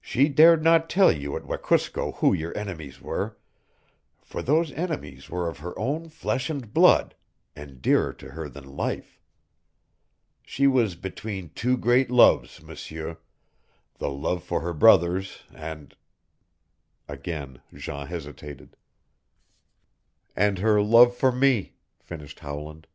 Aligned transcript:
She 0.00 0.28
dared 0.28 0.64
not 0.64 0.90
tell 0.90 1.12
you 1.12 1.36
at 1.36 1.46
Wekusko 1.46 2.16
who 2.16 2.32
your 2.32 2.56
enemies 2.58 3.00
were, 3.00 3.38
for 4.20 4.42
those 4.42 4.72
enemies 4.72 5.30
were 5.30 5.48
of 5.48 5.58
her 5.60 5.78
own 5.78 6.08
flesh 6.08 6.50
and 6.50 6.74
blood, 6.74 7.14
and 7.54 7.80
dearer 7.80 8.12
to 8.14 8.32
her 8.32 8.48
than 8.48 8.76
life. 8.76 9.20
She 10.42 10.66
was 10.66 10.96
between 10.96 11.50
two 11.50 11.76
great 11.76 12.10
loves, 12.10 12.60
M'seur 12.64 13.18
the 13.98 14.10
love 14.10 14.42
for 14.42 14.60
her 14.60 14.72
brothers 14.74 15.44
and" 15.52 15.94
Again 17.08 17.62
Jean 17.72 18.08
hesitated. 18.08 18.76
"And 20.34 20.58
her 20.58 20.82
love 20.82 21.14
for 21.14 21.30
me," 21.30 21.74
finished 22.00 22.40
Howland. 22.40 22.88